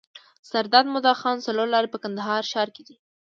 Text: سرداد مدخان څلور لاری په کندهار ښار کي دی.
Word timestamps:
سرداد 0.49 0.85
مدخان 0.93 1.37
څلور 1.45 1.67
لاری 1.73 1.89
په 1.91 1.99
کندهار 2.03 2.41
ښار 2.51 2.69
کي 2.75 2.83
دی. 2.87 2.95